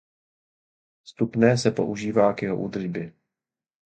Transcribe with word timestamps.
Vstupné 1.03 1.57
se 1.57 1.71
používá 1.71 2.33
k 2.33 2.41
jeho 2.41 2.57
údržbě. 2.57 3.13